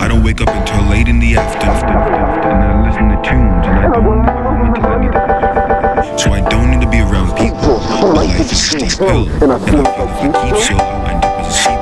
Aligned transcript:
I 0.00 0.08
don't 0.08 0.22
wake 0.24 0.40
up 0.40 0.48
until 0.48 0.82
late 0.84 1.08
in 1.08 1.18
the 1.18 1.36
afternoon. 1.36 1.76
And 1.84 2.64
I 2.64 2.88
listen 2.88 3.10
to 3.10 3.16
tunes, 3.20 3.66
and 3.66 3.78
I 3.78 3.90
don't 3.92 4.06
leave 4.08 4.24
my 4.24 4.32
room 4.48 4.72
until 4.72 4.86
I 4.86 4.96
need 4.98 5.12
to 5.12 6.18
So 6.18 6.32
I 6.32 6.40
don't 6.48 6.70
need 6.70 6.80
to 6.80 6.88
be 6.88 7.00
around 7.00 7.36
people. 7.36 7.76
But 8.00 8.14
life 8.14 8.40
is 8.40 8.50
a 8.50 8.54
steep 8.54 8.92
hill, 8.98 9.28
and 9.42 9.52
I 9.52 9.58
feel 9.58 9.80
if 9.80 9.88
I 9.88 10.06
keep 10.48 10.56
still, 10.56 10.80
I'll 10.80 11.06
end 11.06 11.22
up 11.22 11.40
as 11.40 11.48
a 11.48 11.56
sheep. 11.60 11.80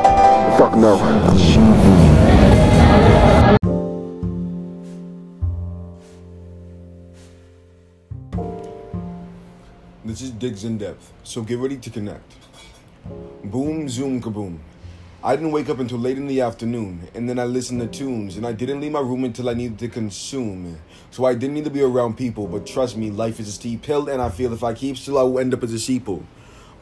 Fuck 0.59 0.75
no. 0.75 0.99
This 10.05 10.23
is 10.23 10.33
Digs 10.33 10.65
in 10.65 10.77
Depth, 10.77 11.13
so 11.23 11.43
get 11.43 11.61
ready 11.61 11.77
to 11.77 11.89
connect. 11.89 12.35
Boom, 13.45 13.89
zoom, 13.89 14.21
kaboom. 14.21 14.59
I 15.21 15.35
didn't 15.35 15.51
wake 15.51 15.69
up 15.69 15.81
until 15.81 15.99
late 15.99 16.17
in 16.17 16.29
the 16.29 16.43
afternoon, 16.43 17.09
and 17.13 17.29
then 17.29 17.41
I 17.41 17.45
listened 17.45 17.81
to 17.81 17.89
tunes, 17.89 18.37
and 18.37 18.47
I 18.47 18.53
didn't 18.53 18.81
leave 18.81 18.93
my 18.93 19.01
room 19.01 19.25
until 19.25 19.49
I 19.49 19.55
needed 19.55 19.77
to 19.81 19.89
consume. 19.89 20.79
So 21.11 21.25
I 21.25 21.35
didn't 21.35 21.55
need 21.55 21.65
to 21.65 21.71
be 21.71 21.83
around 21.83 22.17
people, 22.17 22.47
but 22.47 22.69
trust 22.69 22.97
me, 22.97 23.11
life 23.11 23.41
is 23.41 23.49
a 23.49 23.53
steep 23.53 23.85
hill, 23.85 24.09
and 24.09 24.23
I 24.23 24.29
feel 24.29 24.53
if 24.53 24.63
I 24.63 24.75
keep 24.75 24.97
still, 24.97 25.19
I 25.19 25.23
will 25.23 25.41
end 25.41 25.55
up 25.55 25.65
as 25.65 25.75
a 25.75 25.77
sheeple. 25.77 26.23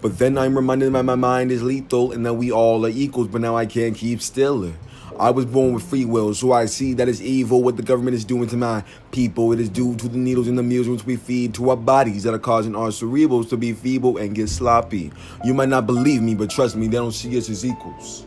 But 0.03 0.19
then 0.19 0.37
I'm 0.37 0.55
reminded 0.55 0.93
that 0.93 1.03
my 1.05 1.15
mind 1.15 1.51
is 1.51 1.63
lethal, 1.63 2.13
and 2.13 2.27
that 2.27 2.35
we 2.35 2.53
all 2.53 2.85
are 2.85 2.91
equals, 2.91 3.29
but 3.29 3.41
now 3.41 3.57
I 3.57 3.65
can't 3.65 3.97
keep 3.97 4.21
still. 4.21 4.71
I 5.19 5.31
was 5.31 5.47
born 5.47 5.73
with 5.73 5.83
free 5.83 6.05
will, 6.05 6.35
so 6.35 6.53
I 6.53 6.67
see 6.67 6.93
that 6.95 7.09
it's 7.09 7.21
evil 7.21 7.63
what 7.63 7.77
the 7.77 7.83
government 7.83 8.15
is 8.15 8.25
doing 8.25 8.49
to 8.49 8.57
my 8.57 8.85
people. 9.13 9.53
It 9.53 9.61
is 9.61 9.69
due 9.69 9.95
to 9.97 10.09
the 10.09 10.19
needles 10.19 10.49
and 10.49 10.59
the 10.59 10.63
meals 10.63 10.89
which 10.89 11.07
we 11.07 11.17
feed 11.17 11.55
to 11.55 11.71
our 11.71 11.77
bodies 11.77 12.23
that 12.25 12.35
are 12.35 12.39
causing 12.39 12.77
our 12.77 12.89
cerebrals 12.89 13.49
to 13.51 13.57
be 13.57 13.73
feeble 13.73 14.19
and 14.19 14.35
get 14.35 14.49
sloppy. 14.49 15.13
You 15.45 15.55
might 15.55 15.69
not 15.69 15.87
believe 15.87 16.23
me, 16.23 16.35
but 16.35 16.51
trust 16.51 16.77
me, 16.77 16.87
they 16.87 16.99
don't 16.99 17.13
see 17.13 17.37
us 17.39 17.49
as 17.49 17.65
equals. 17.65 18.27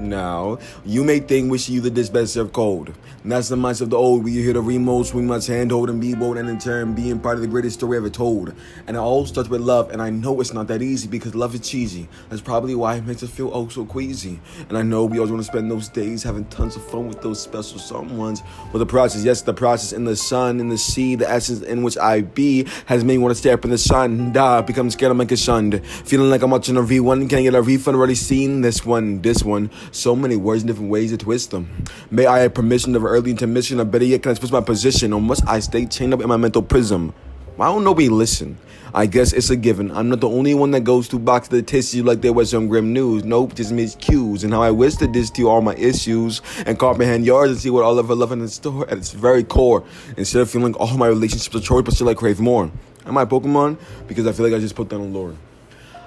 Now, 0.00 0.58
you 0.86 1.04
may 1.04 1.20
think 1.20 1.50
we 1.50 1.58
see 1.58 1.74
you 1.74 1.80
the 1.82 1.90
dispenser 1.90 2.40
of 2.40 2.52
cold. 2.52 2.94
That's 3.22 3.50
the 3.50 3.56
mindset 3.56 3.82
of 3.82 3.90
the 3.90 3.98
old. 3.98 4.24
We 4.24 4.32
hear 4.32 4.54
the 4.54 4.62
remotes, 4.62 5.12
we 5.12 5.20
must 5.20 5.46
handhold 5.46 5.90
and 5.90 6.00
be 6.00 6.14
bold, 6.14 6.38
and 6.38 6.48
in 6.48 6.58
turn, 6.58 6.94
being 6.94 7.20
part 7.20 7.36
of 7.36 7.42
the 7.42 7.48
greatest 7.48 7.78
story 7.78 7.98
ever 7.98 8.08
told. 8.08 8.54
And 8.86 8.96
it 8.96 9.00
all 9.00 9.26
starts 9.26 9.50
with 9.50 9.60
love, 9.60 9.90
and 9.90 10.00
I 10.00 10.08
know 10.08 10.40
it's 10.40 10.54
not 10.54 10.68
that 10.68 10.80
easy 10.80 11.06
because 11.06 11.34
love 11.34 11.54
is 11.54 11.68
cheesy. 11.68 12.08
That's 12.30 12.40
probably 12.40 12.74
why 12.74 12.96
it 12.96 13.04
makes 13.04 13.22
us 13.22 13.30
feel 13.30 13.50
oh 13.52 13.68
so 13.68 13.84
queasy. 13.84 14.40
And 14.70 14.78
I 14.78 14.82
know 14.82 15.04
we 15.04 15.18
always 15.18 15.30
want 15.30 15.44
to 15.44 15.46
spend 15.46 15.70
those 15.70 15.88
days 15.88 16.22
having 16.22 16.46
tons 16.46 16.76
of 16.76 16.90
fun 16.90 17.08
with 17.08 17.20
those 17.20 17.42
special 17.42 17.78
someones. 17.78 18.40
But 18.72 18.78
the 18.78 18.86
process, 18.86 19.22
yes, 19.22 19.42
the 19.42 19.52
process 19.52 19.92
in 19.92 20.04
the 20.06 20.16
sun, 20.16 20.58
in 20.58 20.70
the 20.70 20.78
sea, 20.78 21.14
the 21.14 21.28
essence 21.28 21.60
in 21.60 21.82
which 21.82 21.98
I 21.98 22.22
be, 22.22 22.66
has 22.86 23.04
made 23.04 23.18
me 23.18 23.18
want 23.18 23.32
to 23.32 23.38
stare 23.38 23.54
up 23.54 23.64
in 23.66 23.70
the 23.70 23.78
sun. 23.78 24.32
Da, 24.32 24.62
become 24.62 24.90
scared, 24.90 25.12
I'm 25.12 25.18
like 25.18 25.30
a 25.30 25.36
shunned. 25.36 25.84
Feeling 25.84 26.30
like 26.30 26.40
I'm 26.40 26.50
watching 26.50 26.78
a 26.78 26.80
V1, 26.80 27.28
can 27.28 27.40
I 27.40 27.42
get 27.42 27.54
a 27.54 27.60
refund? 27.60 27.98
Already 27.98 28.14
seen 28.14 28.62
this 28.62 28.86
one, 28.86 29.20
this 29.20 29.44
one. 29.44 29.70
So 29.92 30.14
many 30.14 30.36
words 30.36 30.62
and 30.62 30.68
different 30.68 30.90
ways 30.90 31.10
to 31.10 31.16
twist 31.16 31.50
them. 31.50 31.84
May 32.10 32.26
I 32.26 32.40
have 32.40 32.54
permission 32.54 32.94
of 32.94 33.04
early 33.04 33.30
intermission, 33.30 33.80
or 33.80 33.84
better 33.84 34.04
yet, 34.04 34.22
can 34.22 34.30
I 34.30 34.34
switch 34.34 34.52
my 34.52 34.60
position, 34.60 35.12
or 35.12 35.20
must 35.20 35.46
I 35.48 35.60
stay 35.60 35.86
chained 35.86 36.14
up 36.14 36.20
in 36.20 36.28
my 36.28 36.36
mental 36.36 36.62
prism? 36.62 37.12
I 37.58 37.66
don't 37.66 37.96
we 37.96 38.08
listen. 38.08 38.56
I 38.94 39.06
guess 39.06 39.32
it's 39.32 39.50
a 39.50 39.56
given. 39.56 39.90
I'm 39.90 40.08
not 40.08 40.20
the 40.20 40.28
only 40.28 40.54
one 40.54 40.70
that 40.70 40.80
goes 40.80 41.08
through 41.08 41.20
box 41.20 41.48
the 41.48 41.62
tissue 41.62 42.02
like 42.02 42.22
there 42.22 42.32
was 42.32 42.50
some 42.50 42.68
grim 42.68 42.92
news. 42.92 43.22
Nope, 43.22 43.54
just 43.54 43.70
missed 43.70 44.00
cues. 44.00 44.42
And 44.42 44.52
how 44.52 44.62
I 44.62 44.70
wish 44.70 44.96
to 44.96 45.06
diss 45.06 45.30
to 45.32 45.48
all 45.48 45.60
my 45.60 45.74
issues 45.74 46.40
and 46.66 46.78
comprehend 46.78 47.26
yours 47.26 47.50
and 47.50 47.58
see 47.58 47.70
what 47.70 47.84
all 47.84 47.98
of 47.98 48.10
our 48.10 48.16
love 48.16 48.32
in 48.32 48.48
store 48.48 48.88
at 48.88 48.98
its 48.98 49.12
very 49.12 49.44
core. 49.44 49.84
Instead 50.16 50.42
of 50.42 50.50
feeling 50.50 50.74
all 50.74 50.96
my 50.96 51.06
relationships 51.06 51.54
are 51.54 51.60
chores, 51.60 51.84
but 51.84 51.94
still 51.94 52.08
I 52.08 52.14
crave 52.14 52.40
more. 52.40 52.70
Am 53.04 53.18
I 53.18 53.26
Pokemon? 53.26 53.78
Because 54.08 54.26
I 54.26 54.32
feel 54.32 54.46
like 54.46 54.54
I 54.54 54.58
just 54.58 54.74
put 54.74 54.88
down 54.88 55.00
a 55.00 55.04
lore. 55.04 55.36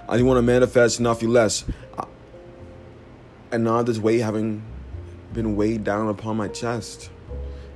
I 0.10 0.16
just 0.16 0.26
want 0.26 0.38
to 0.40 0.42
manifest 0.42 0.98
and 0.98 1.04
not 1.04 1.20
feel 1.20 1.30
less 1.30 1.64
and 3.54 3.64
now 3.64 3.84
this 3.84 4.00
weight 4.00 4.20
having 4.20 4.64
been 5.32 5.56
weighed 5.56 5.84
down 5.84 6.10
upon 6.10 6.36
my 6.36 6.48
chest. 6.48 7.12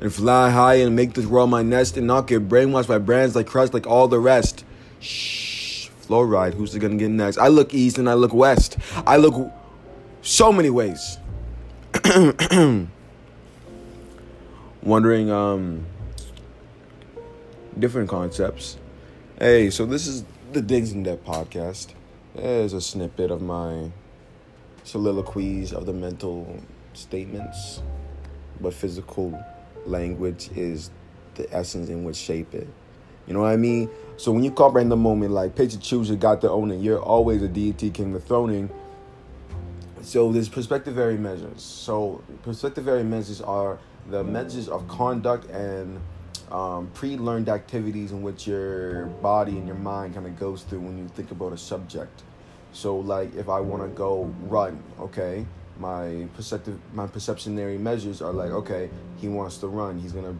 And 0.01 0.13
fly 0.13 0.49
high 0.49 0.75
and 0.75 0.95
make 0.95 1.13
this 1.13 1.25
world 1.25 1.49
my 1.51 1.61
nest 1.61 1.97
and 1.97 2.05
not 2.07 2.27
get 2.27 2.49
brainwashed 2.49 2.87
by 2.87 2.97
brands 2.97 3.35
like 3.35 3.47
Crest 3.47 3.73
like 3.73 3.87
all 3.87 4.07
the 4.07 4.19
rest. 4.19 4.65
Shh, 4.99 5.89
fluoride, 6.01 6.55
who's 6.55 6.75
it 6.75 6.79
gonna 6.79 6.95
get 6.95 7.09
next? 7.09 7.37
I 7.37 7.47
look 7.47 7.73
east 7.73 7.97
and 7.99 8.09
I 8.09 8.13
look 8.15 8.33
west. 8.33 8.77
I 9.05 9.17
look 9.17 9.51
so 10.21 10.51
many 10.51 10.69
ways. 10.71 11.17
Wondering, 14.83 15.31
um, 15.31 15.85
different 17.77 18.09
concepts. 18.09 18.77
Hey, 19.39 19.69
so 19.69 19.85
this 19.85 20.07
is 20.07 20.25
the 20.53 20.61
Digs 20.61 20.91
in 20.91 21.03
Depth 21.03 21.25
podcast. 21.25 21.93
There's 22.35 22.73
a 22.73 22.81
snippet 22.81 23.31
of 23.31 23.41
my 23.41 23.91
soliloquies 24.87 25.73
of 25.73 25.85
the 25.85 25.93
mental 25.93 26.61
statements, 26.93 27.81
but 28.61 28.73
physical 28.73 29.37
language 29.85 30.49
is 30.55 30.89
the 31.35 31.51
essence 31.53 31.89
in 31.89 32.03
which 32.03 32.15
shape 32.15 32.53
it. 32.53 32.67
You 33.27 33.33
know 33.33 33.41
what 33.41 33.51
I 33.51 33.57
mean? 33.57 33.89
So 34.15 34.31
when 34.31 34.43
you 34.43 34.51
comprehend 34.51 34.89
the 34.89 34.95
moment, 34.95 35.33
like 35.33 35.55
picture 35.55 35.77
choose, 35.77 36.09
got 36.11 36.41
the 36.41 36.49
owner. 36.49 36.75
You're 36.75 37.01
always 37.01 37.43
a 37.43 37.47
deity 37.47 37.91
king 37.91 38.13
the 38.13 38.19
throning. 38.19 38.69
So 40.01 40.31
there's 40.31 40.47
perspectivary 40.47 41.19
measures. 41.19 41.61
So 41.61 42.23
perspectivary 42.43 43.05
measures 43.05 43.41
are 43.41 43.79
the 44.09 44.23
measures 44.23 44.69
of 44.69 44.87
conduct 44.87 45.49
and 45.49 45.99
um, 46.49 46.89
pre-learned 46.93 47.49
activities 47.49 48.13
in 48.13 48.21
which 48.21 48.47
your 48.47 49.07
body 49.21 49.57
and 49.57 49.67
your 49.67 49.75
mind 49.75 50.13
kind 50.13 50.25
of 50.25 50.39
goes 50.39 50.63
through 50.63 50.79
when 50.79 50.97
you 50.97 51.09
think 51.09 51.31
about 51.31 51.51
a 51.51 51.57
subject. 51.57 52.23
So 52.73 52.97
like 52.97 53.35
if 53.35 53.49
I 53.49 53.59
want 53.59 53.83
to 53.83 53.89
go 53.89 54.33
run, 54.43 54.81
okay, 54.99 55.45
my 55.79 56.27
perceptive 56.35 56.79
my 56.93 57.07
perceptionary 57.07 57.79
measures 57.79 58.21
are 58.21 58.33
like 58.33 58.51
okay, 58.51 58.89
he 59.17 59.27
wants 59.27 59.57
to 59.57 59.67
run. 59.67 59.99
He's 59.99 60.11
gonna 60.11 60.35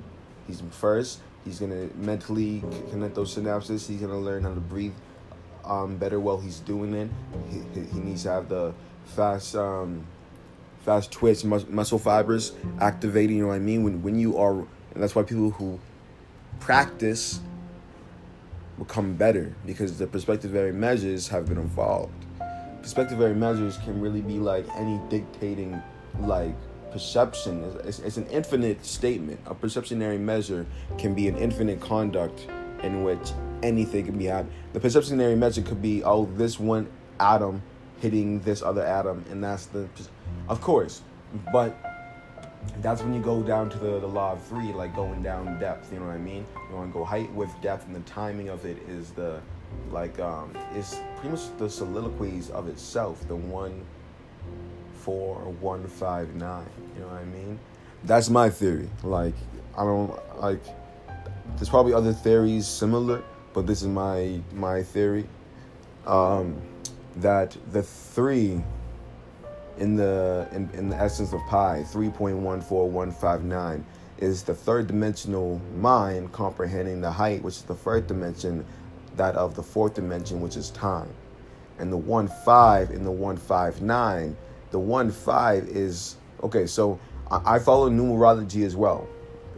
he's 0.48 0.62
first. 0.72 1.20
He's 1.46 1.60
gonna 1.60 1.90
mentally 1.96 2.64
connect 2.92 3.16
those 3.16 3.36
synapses. 3.36 3.88
He's 3.88 4.02
gonna 4.02 4.20
learn 4.20 4.44
how 4.44 4.54
to 4.54 4.60
breathe 4.60 4.94
um, 5.64 5.98
better 5.98 6.20
while 6.20 6.40
he's 6.40 6.60
doing 6.60 6.94
it. 6.94 7.10
He, 7.50 7.82
he 7.82 8.00
needs 8.00 8.24
to 8.24 8.32
have 8.32 8.50
the 8.50 8.74
fast 9.06 9.56
um, 9.56 10.06
fast 10.80 11.12
twitch 11.12 11.44
mus- 11.44 11.68
muscle 11.68 12.00
fibers 12.00 12.54
activating. 12.80 13.38
You 13.38 13.44
know 13.44 13.50
what 13.50 13.56
I 13.56 13.60
mean? 13.60 13.84
When 13.84 14.02
when 14.04 14.20
you 14.20 14.38
are, 14.38 14.54
and 14.54 14.68
that's 14.96 15.16
why 15.16 15.24
people 15.24 15.52
who 15.52 15.80
practice 16.60 17.40
become 18.78 19.16
better 19.16 19.54
because 19.66 19.98
the 19.98 20.08
perspectivary 20.08 20.74
measures 20.74 21.28
have 21.28 21.48
been 21.48 21.58
involved. 21.58 22.14
Perspectivary 22.82 23.36
measures 23.36 23.78
can 23.78 24.00
really 24.00 24.22
be 24.22 24.40
like 24.40 24.66
any 24.76 25.00
dictating, 25.10 25.82
like 26.22 26.56
perception. 26.92 27.64
It's, 27.84 28.00
it's, 28.00 28.18
an 28.18 28.28
infinite 28.28 28.86
statement. 28.86 29.40
A 29.46 29.56
perceptionary 29.56 30.20
measure 30.20 30.66
can 30.98 31.14
be 31.14 31.28
an 31.28 31.38
infinite 31.38 31.82
conduct 31.82 32.48
in 32.84 33.04
which 33.04 33.32
anything 33.64 34.06
can 34.06 34.18
be 34.18 34.26
had. 34.26 34.48
The 34.74 34.80
perceptionary 34.80 35.38
measure 35.38 35.62
could 35.62 35.82
be 35.82 36.04
oh 36.04 36.26
this 36.36 36.60
one 36.60 36.88
atom 37.20 37.62
hitting 38.00 38.40
this 38.42 38.62
other 38.62 38.86
atom, 38.86 39.26
and 39.32 39.44
that's 39.44 39.66
the, 39.68 39.88
of 40.48 40.62
course, 40.62 41.02
but 41.52 41.76
that's 42.82 43.02
when 43.02 43.14
you 43.14 43.22
go 43.22 43.42
down 43.42 43.70
to 43.70 43.78
the, 43.78 44.00
the 44.00 44.08
law 44.08 44.34
of 44.34 44.44
three, 44.44 44.72
like 44.74 44.96
going 44.96 45.24
down 45.24 45.60
depth. 45.60 45.92
You 45.92 46.00
know 46.00 46.06
what 46.06 46.16
I 46.16 46.20
mean? 46.20 46.46
You 46.70 46.76
want 46.76 46.92
to 46.92 46.98
go 46.98 47.04
height 47.04 47.32
with 47.34 47.50
depth, 47.62 47.86
and 47.88 47.96
the 47.96 48.02
timing 48.02 48.50
of 48.50 48.66
it 48.66 48.78
is 48.88 49.12
the 49.12 49.42
like 49.92 50.18
um 50.20 50.56
it's 50.76 51.00
pretty 51.16 51.30
much 51.30 51.58
the 51.58 51.70
soliloquies 51.70 52.50
of 52.52 52.68
itself. 52.68 53.28
The 53.28 53.36
one, 53.36 53.84
four, 54.94 55.36
one, 55.60 55.88
five, 55.88 56.34
nine. 56.36 56.66
You 56.96 57.02
know 57.02 57.08
what 57.08 57.22
I 57.22 57.26
mean? 57.26 57.60
That's 58.04 58.30
my 58.30 58.50
theory. 58.50 58.90
Like 59.04 59.36
I 59.78 59.84
don't 59.84 60.40
like. 60.40 60.64
There's 61.56 61.70
probably 61.70 61.94
other 61.94 62.14
theories 62.14 62.68
similar, 62.68 63.24
but 63.54 63.66
this 63.66 63.82
is 63.82 63.88
my 63.88 64.40
my 64.54 64.84
theory. 64.84 65.28
Um, 66.06 66.62
that 67.18 67.58
the 67.72 67.84
three 67.84 68.64
in 69.80 69.96
the 69.96 70.48
in, 70.52 70.70
in 70.74 70.90
the 70.90 70.96
essence 70.96 71.34
of 71.34 71.40
pi 71.48 71.84
3.14159 71.92 73.84
is 74.18 74.44
the 74.44 74.54
third 74.54 74.88
dimensional 74.88 75.62
mind 75.76 76.32
comprehending 76.32 77.02
the 77.02 77.12
height 77.12 77.42
which 77.44 77.56
is 77.56 77.62
the 77.64 77.76
first 77.76 78.08
dimension 78.08 78.66
that 79.16 79.36
of 79.36 79.56
the 79.56 79.64
fourth 79.64 79.94
dimension 79.94 80.42
which 80.42 80.56
is 80.56 80.70
time. 80.72 81.10
And 81.80 81.92
the 81.92 81.98
1 81.98 82.28
5 82.46 82.92
in 82.92 83.04
the 83.04 83.12
159 83.12 84.36
the 84.72 84.80
1 84.80 85.12
5 85.12 85.68
is 85.68 86.18
okay 86.44 86.66
so 86.66 87.00
I, 87.30 87.56
I 87.56 87.60
follow 87.60 87.90
numerology 87.90 88.66
as 88.66 88.76
well 88.76 89.08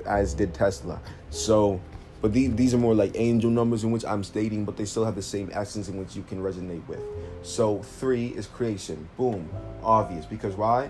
as 0.06 0.34
did 0.34 0.54
tesla. 0.54 1.00
So 1.30 1.80
but 2.22 2.34
these, 2.34 2.54
these 2.56 2.74
are 2.74 2.78
more 2.78 2.94
like 2.94 3.12
angel 3.16 3.50
numbers 3.50 3.84
in 3.84 3.92
which 3.92 4.04
I'm 4.06 4.24
stating, 4.24 4.66
but 4.66 4.78
they 4.78 4.86
still 4.86 5.06
have 5.06 5.16
the 5.16 5.22
same 5.22 5.50
essence 5.54 5.88
in 5.88 5.98
which 5.98 6.16
you 6.16 6.24
can 6.24 6.42
resonate 6.42 6.86
with. 6.88 7.02
So 7.44 7.82
three 7.82 8.28
is 8.28 8.48
creation. 8.48 9.08
Boom. 9.18 9.50
Obvious. 9.84 10.26
Because 10.26 10.56
why? 10.56 10.90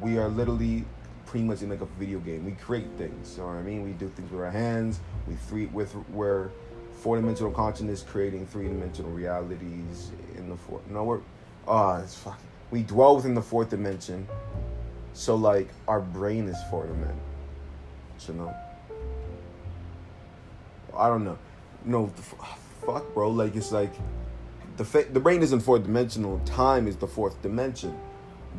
We 0.00 0.18
are 0.18 0.28
literally 0.28 0.84
pretty 1.26 1.44
much 1.44 1.62
in 1.62 1.70
like 1.70 1.80
a 1.80 1.86
video 1.98 2.18
game. 2.20 2.44
We 2.44 2.52
create 2.52 2.88
things. 2.98 3.34
You 3.36 3.42
know 3.42 3.48
what 3.48 3.56
I 3.56 3.62
mean? 3.62 3.84
We 3.84 3.92
do 3.92 4.08
things 4.08 4.30
with 4.30 4.40
our 4.40 4.50
hands. 4.50 5.00
We 5.26 5.34
three 5.34 5.66
with 5.66 5.94
we're 6.10 6.50
four 6.92 7.16
dimensional 7.16 7.52
consciousness 7.52 8.02
creating 8.02 8.46
three 8.46 8.68
dimensional 8.68 9.10
realities 9.10 10.10
in 10.36 10.48
the 10.48 10.56
fourth. 10.56 10.88
No, 10.88 11.04
we're 11.04 11.20
ah, 11.68 11.98
oh, 11.98 12.02
it's 12.02 12.14
fucking. 12.14 12.46
We 12.70 12.82
dwell 12.82 13.16
within 13.16 13.34
the 13.34 13.42
fourth 13.42 13.70
dimension 13.70 14.26
So 15.14 15.34
like 15.34 15.68
our 15.88 16.00
brain 16.00 16.48
is 16.48 16.56
four 16.70 16.86
dimensional. 16.86 17.18
You 18.28 18.34
know. 18.34 18.54
I 20.96 21.08
don't 21.08 21.24
know. 21.24 21.38
No, 21.84 22.12
f- 22.16 22.34
ah, 22.40 22.58
fuck, 22.84 23.12
bro. 23.14 23.30
Like 23.30 23.56
it's 23.56 23.72
like 23.72 23.92
the 24.76 24.84
fa- 24.84 25.06
the 25.12 25.20
brain 25.20 25.42
isn't 25.42 25.60
fourth 25.60 25.84
dimensional. 25.84 26.40
Time 26.44 26.86
is 26.86 26.96
the 26.96 27.06
fourth 27.06 27.40
dimension. 27.42 27.98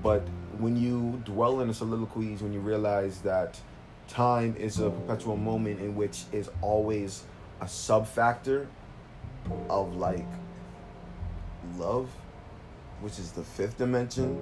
But 0.01 0.27
when 0.57 0.75
you 0.75 1.21
dwell 1.25 1.61
in 1.61 1.69
a 1.69 1.73
soliloquies, 1.73 2.41
when 2.41 2.53
you 2.53 2.59
realize 2.59 3.19
that 3.21 3.59
time 4.07 4.55
is 4.57 4.79
a 4.79 4.89
perpetual 4.89 5.37
moment 5.37 5.79
in 5.79 5.95
which 5.95 6.23
is 6.31 6.49
always 6.61 7.23
a 7.61 7.67
sub 7.67 8.07
factor 8.07 8.67
of 9.69 9.95
like 9.95 10.27
love, 11.77 12.09
which 13.01 13.19
is 13.19 13.31
the 13.31 13.43
fifth 13.43 13.77
dimension. 13.77 14.39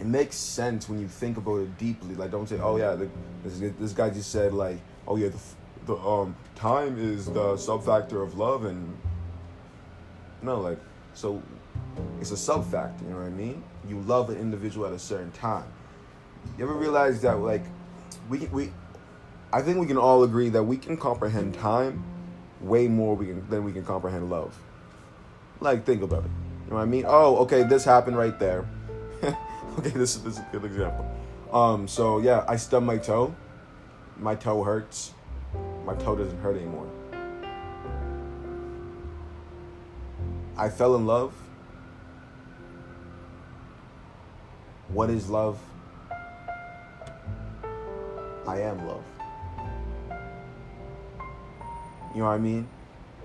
It 0.00 0.06
makes 0.06 0.34
sense 0.36 0.88
when 0.88 1.00
you 1.00 1.06
think 1.06 1.36
about 1.36 1.60
it 1.60 1.78
deeply. 1.78 2.16
Like, 2.16 2.32
don't 2.32 2.48
say, 2.48 2.58
"Oh 2.60 2.76
yeah, 2.76 2.96
this 3.44 3.72
this 3.78 3.92
guy 3.92 4.10
just 4.10 4.30
said 4.32 4.52
like, 4.52 4.78
oh 5.06 5.16
yeah, 5.16 5.28
the 5.28 5.38
the 5.86 5.96
um 5.96 6.36
time 6.54 6.98
is 6.98 7.26
the 7.26 7.56
sub 7.56 7.84
factor 7.84 8.22
of 8.22 8.38
love," 8.38 8.64
and 8.64 8.96
no, 10.42 10.60
like, 10.60 10.78
so 11.14 11.42
it's 12.20 12.30
a 12.30 12.36
sub 12.36 12.70
factor. 12.70 13.04
You 13.04 13.10
know 13.10 13.18
what 13.18 13.26
I 13.26 13.30
mean? 13.30 13.62
You 13.88 14.00
love 14.00 14.30
an 14.30 14.36
individual 14.36 14.86
at 14.86 14.92
a 14.92 14.98
certain 14.98 15.32
time. 15.32 15.66
You 16.58 16.64
ever 16.64 16.74
realize 16.74 17.20
that 17.22 17.38
like 17.38 17.64
we 18.28 18.38
we, 18.46 18.72
I 19.52 19.62
think 19.62 19.78
we 19.78 19.86
can 19.86 19.98
all 19.98 20.22
agree 20.22 20.48
that 20.50 20.62
we 20.62 20.76
can 20.76 20.96
comprehend 20.96 21.54
time 21.54 22.04
way 22.60 22.88
more 22.88 23.16
we 23.16 23.26
can, 23.26 23.48
than 23.48 23.64
we 23.64 23.72
can 23.72 23.84
comprehend 23.84 24.30
love. 24.30 24.56
Like, 25.60 25.84
think 25.84 26.02
about 26.02 26.24
it. 26.24 26.30
You 26.64 26.70
know 26.70 26.76
what 26.76 26.82
I 26.82 26.86
mean? 26.86 27.04
Oh, 27.06 27.36
okay, 27.38 27.62
this 27.64 27.84
happened 27.84 28.16
right 28.16 28.38
there. 28.38 28.68
okay, 29.22 29.90
this, 29.90 30.16
this 30.16 30.34
is 30.34 30.38
a 30.38 30.48
good 30.52 30.64
example. 30.64 31.08
Um, 31.52 31.86
so 31.86 32.18
yeah, 32.18 32.44
I 32.48 32.56
stubbed 32.56 32.86
my 32.86 32.98
toe. 32.98 33.34
My 34.18 34.34
toe 34.34 34.62
hurts. 34.62 35.12
My 35.84 35.94
toe 35.96 36.16
doesn't 36.16 36.40
hurt 36.40 36.56
anymore. 36.56 36.86
I 40.56 40.68
fell 40.68 40.94
in 40.96 41.06
love. 41.06 41.32
What 44.88 45.10
is 45.10 45.28
love? 45.28 45.58
I 48.46 48.60
am 48.60 48.86
love. 48.86 49.04
You 52.14 52.18
know 52.18 52.26
what 52.26 52.32
I 52.32 52.38
mean? 52.38 52.68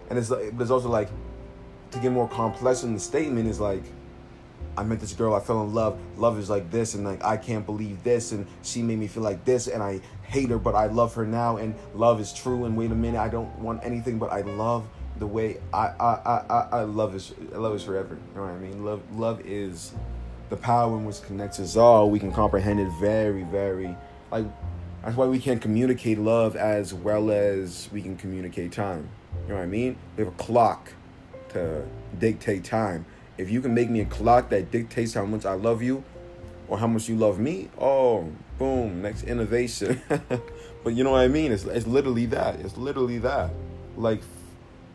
And 0.09 0.17
it's 0.17 0.29
like, 0.29 0.55
but 0.57 0.63
it's 0.63 0.71
also 0.71 0.89
like 0.89 1.09
to 1.91 1.99
get 1.99 2.11
more 2.11 2.27
complex 2.29 2.83
in 2.83 2.93
the 2.93 2.99
statement 2.99 3.47
is 3.47 3.59
like, 3.59 3.83
I 4.77 4.83
met 4.83 4.99
this 4.99 5.13
girl, 5.13 5.33
I 5.33 5.39
fell 5.39 5.63
in 5.63 5.73
love. 5.73 5.99
Love 6.17 6.37
is 6.37 6.49
like 6.49 6.69
this, 6.69 6.93
and 6.93 7.03
like 7.03 7.23
I 7.23 7.35
can't 7.35 7.65
believe 7.65 8.03
this, 8.03 8.31
and 8.31 8.45
she 8.61 8.83
made 8.83 8.99
me 8.99 9.07
feel 9.07 9.23
like 9.23 9.43
this, 9.43 9.67
and 9.67 9.81
I 9.81 10.01
hate 10.23 10.49
her, 10.49 10.59
but 10.59 10.75
I 10.75 10.85
love 10.85 11.15
her 11.15 11.25
now, 11.25 11.57
and 11.57 11.73
love 11.95 12.21
is 12.21 12.31
true. 12.31 12.65
And 12.65 12.77
wait 12.77 12.91
a 12.91 12.95
minute, 12.95 13.19
I 13.19 13.27
don't 13.27 13.57
want 13.59 13.83
anything, 13.83 14.19
but 14.19 14.31
I 14.31 14.41
love 14.41 14.87
the 15.19 15.27
way 15.27 15.57
I 15.73 15.87
I 15.99 16.43
I 16.49 16.67
I, 16.71 16.81
love 16.83 17.15
is 17.15 17.33
love 17.51 17.75
is 17.75 17.83
forever. 17.83 18.15
You 18.15 18.35
know 18.35 18.47
what 18.47 18.51
I 18.51 18.57
mean? 18.57 18.85
Love 18.85 19.01
love 19.17 19.41
is 19.45 19.93
the 20.49 20.57
power 20.57 20.95
in 20.95 21.05
which 21.05 21.21
connects 21.23 21.59
us 21.59 21.75
all. 21.75 22.09
We 22.09 22.19
can 22.19 22.31
comprehend 22.31 22.79
it 22.79 22.89
very 22.99 23.43
very 23.43 23.95
like 24.31 24.45
that's 25.03 25.15
why 25.15 25.25
we 25.25 25.39
can't 25.39 25.61
communicate 25.61 26.19
love 26.19 26.55
as 26.55 26.93
well 26.93 27.31
as 27.31 27.89
we 27.91 28.01
can 28.01 28.17
communicate 28.17 28.71
time. 28.71 29.09
You 29.43 29.49
know 29.49 29.55
what 29.55 29.63
I 29.63 29.67
mean? 29.67 29.97
We 30.15 30.25
have 30.25 30.33
a 30.33 30.37
clock 30.37 30.93
to 31.49 31.85
dictate 32.19 32.63
time. 32.63 33.05
If 33.37 33.49
you 33.49 33.61
can 33.61 33.73
make 33.73 33.89
me 33.89 34.01
a 34.01 34.05
clock 34.05 34.49
that 34.49 34.71
dictates 34.71 35.13
how 35.13 35.25
much 35.25 35.45
I 35.45 35.53
love 35.53 35.81
you 35.81 36.03
or 36.67 36.77
how 36.77 36.87
much 36.87 37.07
you 37.07 37.15
love 37.15 37.39
me, 37.39 37.69
oh, 37.79 38.29
boom, 38.57 39.01
next 39.01 39.23
innovation. 39.23 40.01
but 40.83 40.93
you 40.93 41.03
know 41.03 41.11
what 41.11 41.21
I 41.21 41.27
mean? 41.27 41.51
It's, 41.51 41.63
it's 41.65 41.87
literally 41.87 42.25
that. 42.27 42.59
It's 42.59 42.77
literally 42.77 43.19
that. 43.19 43.51
Like, 43.95 44.21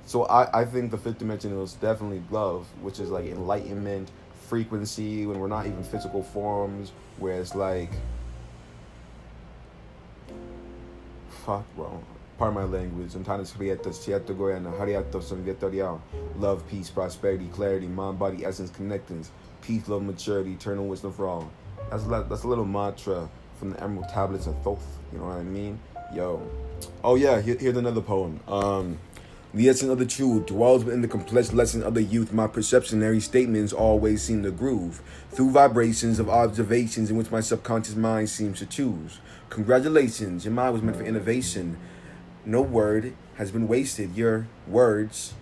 so 0.06 0.24
I, 0.24 0.62
I 0.62 0.64
think 0.64 0.90
the 0.90 0.98
fifth 0.98 1.18
dimension 1.18 1.58
is 1.60 1.74
definitely 1.74 2.22
love, 2.30 2.66
which 2.82 2.98
is 2.98 3.10
like 3.10 3.26
enlightenment, 3.26 4.10
frequency, 4.48 5.26
when 5.26 5.38
we're 5.38 5.46
not 5.46 5.66
even 5.66 5.82
physical 5.84 6.22
forms, 6.22 6.92
where 7.18 7.40
it's 7.40 7.54
like, 7.54 7.90
fuck, 11.46 11.64
bro. 11.76 12.02
My 12.50 12.64
language. 12.64 13.12
Antanas 13.12 13.52
Hrietas, 13.52 14.04
Tieto 14.04 14.34
Goyana, 14.34 14.76
Hariato, 14.76 15.22
Sanvitorial. 15.22 16.00
Love, 16.38 16.66
peace, 16.68 16.90
prosperity, 16.90 17.46
clarity, 17.46 17.86
mind, 17.86 18.18
body, 18.18 18.44
essence, 18.44 18.70
connectings. 18.70 19.30
Peace, 19.62 19.86
love, 19.88 20.02
maturity, 20.02 20.52
eternal 20.52 20.86
wisdom 20.86 21.12
for 21.12 21.28
all. 21.28 21.50
That's 21.90 22.04
a, 22.04 22.26
that's 22.28 22.42
a 22.42 22.48
little 22.48 22.64
mantra 22.64 23.28
from 23.58 23.70
the 23.70 23.82
Emerald 23.82 24.08
Tablets 24.08 24.48
of 24.48 24.60
Thoth. 24.62 24.84
You 25.12 25.18
know 25.18 25.26
what 25.26 25.36
I 25.36 25.42
mean? 25.44 25.78
Yo. 26.12 26.46
Oh, 27.04 27.14
yeah, 27.14 27.40
here, 27.40 27.56
here's 27.56 27.76
another 27.76 28.00
poem. 28.00 28.40
Um, 28.48 28.98
the 29.54 29.68
essence 29.68 29.90
of 29.90 29.98
the 29.98 30.06
truth 30.06 30.46
dwells 30.46 30.84
within 30.84 31.00
the 31.00 31.08
complex 31.08 31.52
lesson 31.52 31.82
of 31.82 31.94
the 31.94 32.02
youth. 32.02 32.32
My 32.32 32.48
perceptionary 32.48 33.22
statements 33.22 33.72
always 33.72 34.20
seem 34.20 34.42
to 34.42 34.50
groove 34.50 35.00
through 35.30 35.50
vibrations 35.50 36.18
of 36.18 36.28
observations 36.28 37.08
in 37.08 37.16
which 37.16 37.30
my 37.30 37.40
subconscious 37.40 37.94
mind 37.94 38.30
seems 38.30 38.58
to 38.58 38.66
choose. 38.66 39.20
Congratulations, 39.50 40.44
your 40.44 40.54
mind 40.54 40.72
was 40.72 40.82
meant 40.82 40.96
for 40.96 41.04
innovation. 41.04 41.78
No 42.44 42.60
word 42.60 43.14
has 43.36 43.52
been 43.52 43.68
wasted. 43.68 44.16
Your 44.16 44.48
words, 44.66 45.34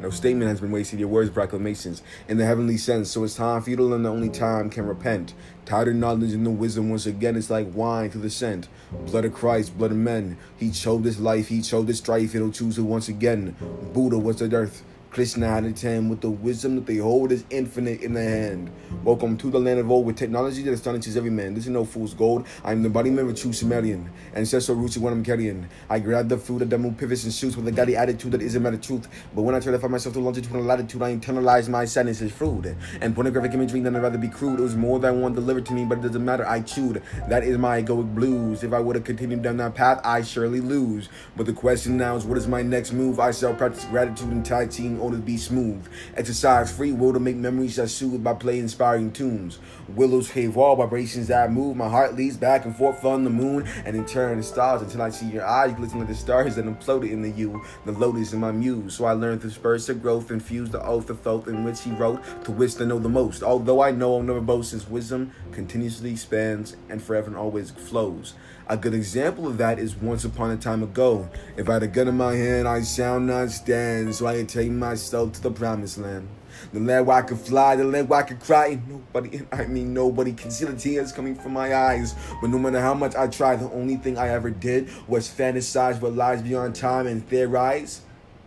no 0.00 0.10
statement 0.10 0.48
has 0.48 0.60
been 0.60 0.70
wasted. 0.70 1.00
Your 1.00 1.08
words, 1.08 1.30
proclamations 1.30 2.00
in 2.28 2.36
the 2.36 2.46
heavenly 2.46 2.76
sense. 2.76 3.10
So 3.10 3.24
it's 3.24 3.34
time 3.34 3.60
for 3.62 3.70
you 3.70 3.76
to 3.76 3.82
learn 3.82 4.04
the 4.04 4.10
only 4.10 4.28
time 4.28 4.70
can 4.70 4.86
repent. 4.86 5.34
Tired 5.64 5.88
of 5.88 5.96
knowledge 5.96 6.32
and 6.32 6.46
the 6.46 6.50
wisdom 6.50 6.90
once 6.90 7.06
again. 7.06 7.34
It's 7.34 7.50
like 7.50 7.74
wine 7.74 8.10
through 8.10 8.22
the 8.22 8.30
scent. 8.30 8.68
Blood 9.06 9.24
of 9.24 9.34
Christ, 9.34 9.76
blood 9.76 9.90
of 9.90 9.96
men. 9.96 10.38
He 10.56 10.70
chose 10.70 11.02
this 11.02 11.18
life, 11.18 11.48
he 11.48 11.60
chose 11.60 11.86
this 11.86 11.98
strife. 11.98 12.32
He'll 12.32 12.52
choose 12.52 12.78
it 12.78 12.82
once 12.82 13.08
again. 13.08 13.56
Buddha 13.92 14.18
was 14.18 14.38
the 14.38 14.54
earth. 14.54 14.84
Krishna 15.10 15.48
had 15.48 15.64
a 15.64 15.72
ten 15.72 16.10
with 16.10 16.20
the 16.20 16.30
wisdom 16.30 16.76
that 16.76 16.86
they 16.86 16.98
hold 16.98 17.32
is 17.32 17.42
infinite 17.48 18.02
in 18.02 18.12
the 18.12 18.22
hand. 18.22 18.70
Welcome 19.02 19.38
to 19.38 19.50
the 19.50 19.58
land 19.58 19.80
of 19.80 19.90
old 19.90 20.04
with 20.04 20.16
technology 20.16 20.62
that 20.62 20.72
astonishes 20.72 21.16
every 21.16 21.30
man. 21.30 21.54
This 21.54 21.64
is 21.64 21.70
no 21.70 21.84
fool's 21.84 22.12
gold. 22.12 22.46
I 22.62 22.72
am 22.72 22.82
the 22.82 22.88
embodiment 22.88 23.28
of 23.28 23.34
a 23.34 23.36
true 23.36 23.54
Sumerian. 23.54 24.10
Ancestral 24.34 24.76
roots 24.76 24.98
what 24.98 25.12
I'm 25.12 25.24
carrying. 25.24 25.66
I 25.88 25.98
grab 25.98 26.28
the 26.28 26.36
food 26.36 26.68
the 26.68 26.76
moon 26.76 26.94
pivots 26.94 27.24
and 27.24 27.32
shoots 27.32 27.56
with 27.56 27.66
a 27.66 27.72
godly 27.72 27.96
attitude 27.96 28.32
that 28.32 28.42
isn't 28.42 28.62
matter 28.62 28.76
truth. 28.76 29.08
But 29.34 29.42
when 29.42 29.54
I 29.54 29.60
try 29.60 29.72
to 29.72 29.78
find 29.78 29.92
myself 29.92 30.14
to 30.14 30.20
longitudinal 30.20 30.62
latitude, 30.62 31.00
I 31.00 31.16
internalize 31.16 31.70
my 31.70 31.86
sadness 31.86 32.20
as 32.20 32.30
fruit. 32.30 32.76
And 33.00 33.14
pornographic 33.14 33.54
imagery, 33.54 33.80
then 33.80 33.96
I'd 33.96 34.02
rather 34.02 34.18
be 34.18 34.28
crude. 34.28 34.60
It 34.60 34.62
was 34.62 34.76
more 34.76 35.00
than 35.00 35.22
one 35.22 35.32
delivered 35.32 35.64
to 35.66 35.72
me, 35.72 35.86
but 35.86 35.98
it 35.98 36.02
doesn't 36.02 36.24
matter. 36.24 36.46
I 36.46 36.60
chewed. 36.60 37.02
That 37.28 37.44
is 37.44 37.56
my 37.56 37.82
egoic 37.82 38.14
blues. 38.14 38.62
If 38.62 38.74
I 38.74 38.78
would 38.78 38.94
have 38.94 39.04
continued 39.04 39.42
down 39.42 39.56
that 39.56 39.74
path, 39.74 40.00
I 40.04 40.20
surely 40.20 40.60
lose. 40.60 41.08
But 41.34 41.46
the 41.46 41.54
question 41.54 41.96
now 41.96 42.14
is, 42.16 42.24
what 42.24 42.36
is 42.36 42.46
my 42.46 42.62
next 42.62 42.92
move? 42.92 43.18
I 43.18 43.32
shall 43.32 43.54
practice 43.54 43.86
gratitude 43.86 44.28
and 44.28 44.44
Tai 44.44 44.66
Chi 44.66 44.97
in 44.98 45.04
order 45.04 45.16
to 45.16 45.22
be 45.22 45.36
smooth. 45.36 45.86
Exercise 46.16 46.74
free 46.74 46.92
will 46.92 47.12
to 47.12 47.20
make 47.20 47.36
memories 47.36 47.76
that 47.76 47.88
soothe 47.88 48.22
by 48.24 48.34
playing 48.34 48.62
inspiring 48.62 49.12
tunes. 49.12 49.60
Willows 49.94 50.30
cave 50.30 50.56
all 50.56 50.74
vibrations 50.76 51.28
that 51.28 51.52
move. 51.52 51.76
My 51.76 51.88
heart 51.88 52.16
leads 52.16 52.36
back 52.36 52.64
and 52.64 52.76
forth 52.76 53.04
on 53.04 53.24
the 53.24 53.30
moon 53.30 53.66
and 53.84 53.96
in 53.96 54.04
turn 54.04 54.38
the 54.38 54.42
stars 54.42 54.82
until 54.82 55.02
I 55.02 55.10
see 55.10 55.26
your 55.26 55.46
eyes 55.46 55.72
glistening 55.74 56.00
like 56.00 56.08
the 56.08 56.14
stars 56.16 56.56
that 56.56 56.66
imploded 56.66 57.10
in 57.10 57.22
the 57.22 57.30
you. 57.30 57.62
The 57.86 57.92
lotus 57.92 58.32
in 58.32 58.40
my 58.40 58.50
muse. 58.50 58.94
So 58.94 59.04
I 59.04 59.12
learned 59.12 59.40
through 59.40 59.50
spurs 59.50 59.88
of 59.88 60.02
growth, 60.02 60.30
infuse 60.30 60.70
the 60.70 60.84
oath 60.84 61.08
of 61.10 61.20
thought 61.20 61.46
in 61.46 61.62
which 61.64 61.82
he 61.82 61.92
wrote 61.92 62.22
to 62.44 62.50
wish 62.50 62.74
to 62.74 62.86
know 62.86 62.98
the 62.98 63.08
most. 63.08 63.42
Although 63.42 63.80
I 63.80 63.92
know 63.92 64.16
I'll 64.16 64.22
never 64.22 64.40
boast, 64.40 64.70
since 64.70 64.88
wisdom 64.88 65.32
continuously 65.52 66.10
expands 66.10 66.76
and 66.88 67.00
forever 67.00 67.28
and 67.28 67.36
always 67.36 67.70
flows. 67.70 68.34
A 68.70 68.76
good 68.76 68.92
example 68.92 69.46
of 69.46 69.56
that 69.58 69.78
is 69.78 69.96
once 69.96 70.26
upon 70.26 70.50
a 70.50 70.56
time 70.58 70.82
ago. 70.82 71.30
If 71.56 71.70
I 71.70 71.74
had 71.74 71.84
a 71.84 71.86
gun 71.86 72.06
in 72.06 72.18
my 72.18 72.34
hand, 72.34 72.68
I 72.68 72.82
shall 72.82 73.18
not 73.18 73.50
stand. 73.50 74.14
So 74.14 74.26
I 74.26 74.36
can 74.36 74.46
take 74.46 74.70
myself 74.88 75.32
to 75.32 75.42
the 75.42 75.50
promised 75.50 75.98
land. 75.98 76.28
The 76.72 76.80
land 76.80 77.06
where 77.06 77.18
I 77.18 77.22
could 77.22 77.38
fly, 77.38 77.76
the 77.76 77.84
land 77.84 78.08
where 78.08 78.20
I 78.20 78.22
could 78.22 78.40
cry. 78.40 78.66
And 78.68 78.88
nobody, 78.88 79.42
I 79.52 79.66
mean, 79.66 79.92
nobody 79.92 80.32
can 80.32 80.50
see 80.50 80.64
the 80.64 80.74
tears 80.74 81.12
coming 81.12 81.34
from 81.34 81.52
my 81.52 81.74
eyes. 81.74 82.14
But 82.40 82.50
no 82.50 82.58
matter 82.58 82.80
how 82.80 82.94
much 82.94 83.14
I 83.14 83.26
tried, 83.28 83.60
the 83.60 83.70
only 83.70 83.96
thing 83.96 84.18
I 84.18 84.28
ever 84.28 84.50
did 84.50 84.88
was 85.06 85.28
fantasize 85.28 86.00
what 86.00 86.14
lies 86.14 86.42
beyond 86.42 86.74
time 86.74 87.06
and 87.06 87.26
theorize 87.28 88.02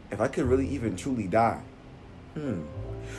if 0.10 0.20
I 0.20 0.28
could 0.28 0.46
really 0.46 0.68
even 0.68 0.96
truly 0.96 1.28
die. 1.28 1.62
Hmm. 2.34 2.62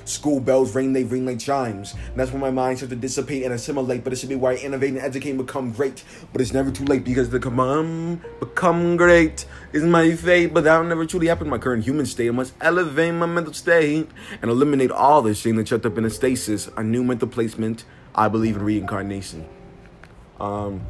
School 0.04 0.40
bells 0.40 0.74
ring, 0.74 0.92
they 0.92 1.04
ring 1.04 1.26
like 1.26 1.38
chimes. 1.38 1.94
And 1.94 2.16
that's 2.16 2.30
when 2.30 2.40
my 2.40 2.50
mind 2.50 2.78
starts 2.78 2.90
to 2.90 2.96
dissipate 2.96 3.42
and 3.44 3.52
assimilate. 3.52 4.04
But 4.04 4.12
it 4.12 4.16
should 4.16 4.28
be 4.28 4.34
where 4.34 4.52
I 4.52 4.56
innovate 4.56 4.90
and 4.90 4.98
educate 4.98 5.30
and 5.30 5.38
become 5.38 5.72
great. 5.72 6.04
But 6.32 6.40
it's 6.40 6.52
never 6.52 6.70
too 6.70 6.84
late 6.84 7.04
because 7.04 7.30
the 7.30 7.40
come 7.40 7.60
on, 7.60 8.22
become 8.40 8.96
great 8.96 9.46
is 9.72 9.82
my 9.82 10.14
fate. 10.14 10.54
But 10.54 10.64
that'll 10.64 10.84
never 10.84 11.06
truly 11.06 11.28
happen 11.28 11.46
in 11.46 11.50
my 11.50 11.58
current 11.58 11.84
human 11.84 12.06
state. 12.06 12.28
I 12.28 12.32
must 12.32 12.54
elevate 12.60 13.14
my 13.14 13.26
mental 13.26 13.52
state 13.52 14.08
and 14.40 14.50
eliminate 14.50 14.90
all 14.90 15.22
this 15.22 15.38
shame 15.38 15.56
that's 15.56 15.70
shut 15.70 15.84
up 15.86 15.98
in 15.98 16.04
a 16.04 16.10
stasis. 16.10 16.68
A 16.76 16.82
new 16.82 17.02
mental 17.02 17.28
placement. 17.28 17.84
I 18.14 18.28
believe 18.28 18.56
in 18.56 18.62
reincarnation. 18.62 19.46
Um, 20.38 20.82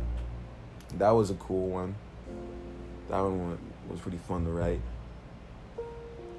that 0.98 1.10
was 1.10 1.30
a 1.30 1.34
cool 1.34 1.68
one. 1.68 1.94
That 3.08 3.20
one 3.20 3.58
was 3.88 4.00
pretty 4.00 4.18
fun 4.18 4.44
to 4.44 4.50
write. 4.50 4.80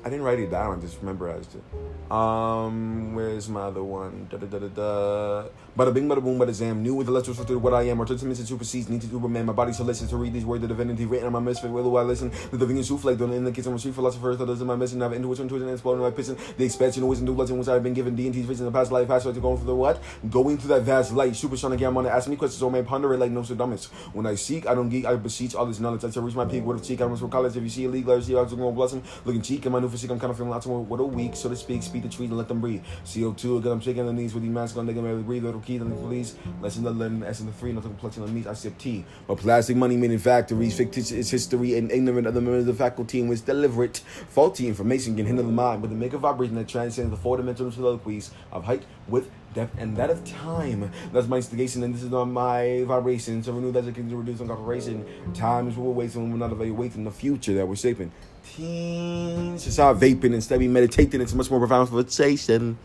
I 0.05 0.10
didn't 0.10 0.25
write 0.25 0.39
it 0.39 0.51
down. 0.51 0.77
I 0.77 0.81
just 0.81 1.01
memorized 1.01 1.55
it. 1.55 1.63
Um, 2.12 3.15
where's 3.15 3.48
my 3.48 3.62
other 3.62 3.83
one? 3.83 4.27
Da 4.29 4.38
da 4.38 4.48
da 4.48 4.60
da 4.60 4.67
da. 4.67 5.50
Bada 5.77 5.93
bing, 5.93 6.10
bada 6.10 6.22
boom, 6.22 6.38
bada 6.38 6.51
zam. 6.51 6.83
New 6.83 6.95
with 6.95 7.07
the 7.07 7.13
letters 7.13 7.38
to 7.43 7.57
what 7.57 7.74
I 7.74 7.83
am. 7.83 8.01
Or 8.01 8.05
to 8.05 8.17
to 8.17 8.36
supersedes. 8.36 8.89
Need 8.89 9.01
to 9.01 9.07
Superman. 9.07 9.45
My 9.45 9.53
body 9.53 9.72
so 9.72 9.86
to 9.86 10.17
read 10.17 10.33
these 10.33 10.45
words. 10.45 10.62
The 10.62 10.67
divinity 10.67 11.05
written 11.05 11.27
on 11.27 11.31
my 11.31 11.39
misfit. 11.39 11.72
Will 11.72 11.83
do 11.83 11.95
I 11.95 12.01
listen? 12.01 12.31
The 12.51 12.57
divine 12.57 12.83
souffle. 12.83 13.15
Don't 13.15 13.31
indicate 13.31 13.63
some 13.63 13.79
street 13.79 13.95
philosophers. 13.95 14.38
That 14.38 14.48
doesn't 14.48 14.67
my 14.67 14.75
mission. 14.75 15.01
I've 15.01 15.13
intuition, 15.13 15.43
intuition, 15.43 15.67
and 15.67 15.75
exploding 15.75 16.03
my 16.03 16.12
piston. 16.12 16.38
The 16.57 16.65
expansion, 16.65 17.03
of 17.03 17.10
wisdom, 17.10 17.27
new 17.27 17.36
blessing, 17.36 17.57
which 17.57 17.69
I've 17.69 17.81
been 17.81 17.93
given. 17.93 18.15
D&T's 18.15 18.45
vision 18.45 18.67
in 18.67 18.74
the 18.74 18.77
past 18.77 18.91
life. 18.91 19.07
Past 19.07 19.25
life 19.25 19.36
to 19.36 19.41
going 19.41 19.57
through 19.57 19.67
the 19.67 19.75
what? 19.75 20.03
Going 20.29 20.57
through 20.57 20.75
that 20.75 20.81
vast 20.81 21.13
light. 21.13 21.33
Supersonic. 21.33 21.81
I'm 21.81 21.93
gonna 21.93 22.10
ask 22.10 22.27
me 22.27 22.36
questions. 22.36 22.60
So 22.60 22.69
may 22.69 22.83
ponder 22.83 23.13
it 23.13 23.19
like 23.19 23.31
Nostradamus. 23.31 23.86
When 24.12 24.25
I 24.25 24.36
seek, 24.36 24.67
I 24.67 24.75
don't 24.75 24.89
geek. 24.89 25.05
I 25.05 25.15
beseech 25.15 25.55
all 25.55 25.65
this 25.65 25.79
knowledge. 25.79 26.03
I 26.03 26.10
to 26.10 26.19
reach 26.19 26.36
my 26.36 26.45
peak. 26.45 26.65
What 26.65 26.77
a 26.77 26.83
cheek. 26.83 27.01
I 27.01 27.07
must 27.07 27.22
from 27.22 27.31
college. 27.31 27.55
If 27.55 27.63
you 27.63 27.69
see 27.69 27.86
a 27.86 27.89
league, 27.89 28.05
let 28.05 28.22
see. 28.24 28.36
I 28.36 28.41
was 28.41 28.53
going 28.53 28.69
to 28.69 28.75
bless 28.75 28.91
him. 28.91 29.01
Looking 29.24 29.41
cheek 29.41 29.65
in 29.65 29.72
my 29.72 29.79
new 29.79 29.92
I'm 30.12 30.19
kind 30.19 30.31
of 30.31 30.38
feeling 30.38 30.51
lots 30.51 30.65
more. 30.65 30.79
What 30.79 31.00
a 31.00 31.03
week, 31.03 31.35
so 31.35 31.50
to 31.50 31.55
speak. 31.55 31.83
Speak 31.83 32.03
the 32.03 32.09
trees 32.09 32.29
and 32.29 32.38
let 32.38 32.47
them 32.47 32.62
breathe. 32.62 32.83
CO2 33.05 33.59
again. 33.59 33.71
I'm 33.71 33.79
shaking 33.79 34.05
the 34.05 34.13
knees 34.13 34.33
with 34.33 34.43
the 34.43 34.50
mask 34.50 34.77
on. 34.77 34.85
They 34.85 34.93
can 34.93 35.03
barely 35.03 35.23
breathe. 35.23 35.43
Little 35.43 35.62
key. 35.62 35.79
Little 35.79 35.97
police. 35.97 36.35
Lesson 36.62 36.83
the 36.83 36.91
learn. 36.91 37.23
S 37.23 37.39
in 37.39 37.45
the 37.45 37.53
three. 37.53 37.71
Nothing 37.71 37.91
complexion 37.91 38.23
on 38.23 38.33
me. 38.33 38.45
I 38.47 38.53
sip 38.53 38.77
tea. 38.77 39.05
But 39.27 39.38
plastic 39.38 39.77
money 39.77 39.95
in 39.95 40.19
factories. 40.19 40.75
Fictitious 40.75 41.29
history 41.29 41.77
and 41.77 41.91
ignorant 41.91 42.27
of 42.27 42.33
the 42.33 42.41
members 42.41 42.62
of 42.62 42.67
the 42.67 42.73
faculty 42.73 43.19
in 43.19 43.27
which 43.27 43.45
deliberate 43.45 43.97
faulty 44.29 44.67
information 44.67 45.15
can 45.15 45.25
hinder 45.25 45.43
the 45.43 45.51
mind. 45.51 45.81
But 45.81 45.89
the 45.89 45.95
make 45.95 46.13
a 46.13 46.17
vibration 46.17 46.55
that 46.55 46.67
transcends 46.67 47.12
the 47.12 47.17
four 47.17 47.38
dimensional 47.38 47.71
soliloquies 47.71 48.31
of 48.51 48.63
height, 48.63 48.83
width, 49.07 49.29
depth, 49.53 49.75
and 49.77 49.95
that 49.97 50.09
of 50.09 50.23
time. 50.25 50.91
That's 51.12 51.27
my 51.27 51.38
instigation, 51.38 51.83
and 51.83 51.93
this 51.93 52.03
is 52.03 52.09
not 52.09 52.25
my 52.25 52.83
vibration. 52.85 53.43
So 53.43 53.53
renew 53.53 53.71
that 53.71 53.93
can 53.93 54.15
reduce 54.15 54.41
on 54.41 54.47
cooperation. 54.47 55.05
Time 55.33 55.67
is 55.67 55.77
what 55.77 55.88
we're 55.88 55.93
wasting 55.93 56.31
we're 56.31 56.38
not 56.38 56.51
evaluating 56.51 57.03
the 57.03 57.12
future 57.12 57.53
that 57.53 57.67
we're 57.67 57.75
shaping. 57.75 58.12
Teens, 58.43 59.71
start 59.73 59.97
vaping 59.97 60.33
instead 60.33 60.62
of 60.62 60.69
meditating. 60.69 61.21
It's 61.21 61.33
much 61.33 61.50
more 61.50 61.59
profound 61.59 61.89
for 61.89 62.01
sensation. 62.01 62.77